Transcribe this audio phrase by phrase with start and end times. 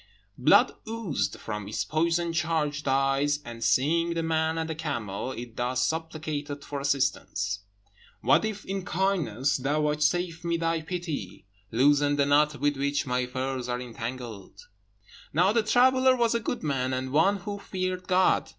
[0.39, 5.55] Blood oozed from its poison charged eyes; and, seeing the man and the camel, it
[5.55, 7.59] thus supplicated for assistance
[8.21, 13.19] "What if in kindness thou vouchsafe me thy pity; Loosen the knot with which my
[13.19, 14.59] affairs are entangled."
[15.33, 18.49] Now the traveller was a good man, and one who feared God.